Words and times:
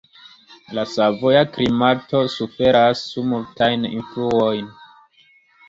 La 0.77 0.85
savoja 0.93 1.43
klimato 1.57 2.23
suferas 2.37 3.05
multajn 3.29 3.87
influojn. 3.93 4.77